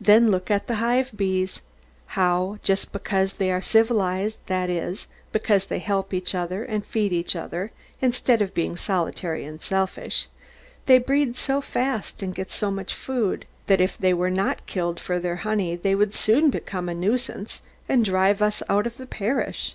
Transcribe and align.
Then 0.00 0.30
look 0.30 0.52
at 0.52 0.68
the 0.68 0.76
hive 0.76 1.10
bees, 1.16 1.62
how, 2.14 2.60
just 2.62 2.92
because 2.92 3.32
they 3.32 3.50
are 3.50 3.60
civilised, 3.60 4.38
that 4.46 4.70
is, 4.70 5.08
because 5.32 5.66
they 5.66 5.80
help 5.80 6.14
each 6.14 6.32
other, 6.32 6.62
and 6.62 6.86
feed 6.86 7.12
each 7.12 7.34
other, 7.34 7.72
instead 8.00 8.40
of 8.40 8.54
being 8.54 8.76
solitary 8.76 9.44
and 9.44 9.60
selfish, 9.60 10.28
they 10.86 10.98
breed 10.98 11.34
so 11.34 11.60
fast, 11.60 12.22
and 12.22 12.36
get 12.36 12.52
so 12.52 12.70
much 12.70 12.94
food, 12.94 13.46
that 13.66 13.80
if 13.80 13.98
they 13.98 14.14
were 14.14 14.30
not 14.30 14.64
killed 14.66 15.00
for 15.00 15.18
their 15.18 15.34
honey, 15.42 15.74
they 15.74 15.96
would 15.96 16.14
soon 16.14 16.50
become 16.50 16.88
a 16.88 16.94
nuisance, 16.94 17.60
and 17.88 18.04
drive 18.04 18.40
us 18.40 18.62
out 18.68 18.86
of 18.86 18.96
the 18.96 19.06
parish. 19.06 19.74